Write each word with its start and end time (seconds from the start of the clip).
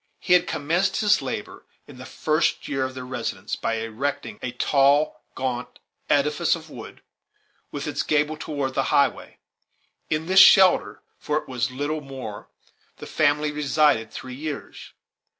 He 0.19 0.33
had 0.33 0.47
commenced 0.47 0.97
his 0.97 1.21
labors, 1.21 1.61
in 1.85 1.99
the 1.99 2.07
first 2.07 2.67
year 2.67 2.83
of 2.85 2.95
their 2.95 3.05
residence, 3.05 3.55
by 3.55 3.75
erecting 3.75 4.39
a 4.41 4.51
tall, 4.51 5.21
gaunt 5.35 5.77
edifice 6.09 6.55
of 6.55 6.71
wood, 6.71 7.03
with 7.71 7.85
its 7.85 8.01
gable 8.01 8.35
toward 8.35 8.73
the 8.73 8.85
highway. 8.89 9.37
In 10.09 10.25
this 10.25 10.39
shelter 10.39 11.03
for 11.19 11.37
it 11.37 11.47
was 11.47 11.69
little 11.69 12.01
more, 12.01 12.49
the 12.97 13.05
family 13.05 13.51
resided 13.51 14.09
three 14.09 14.33
years. 14.33 14.93